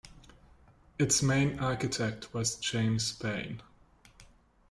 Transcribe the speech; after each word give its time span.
Its 0.97 1.21
main 1.21 1.59
architect 1.59 2.33
was 2.33 2.55
James 2.55 3.11
Pain. 3.11 3.61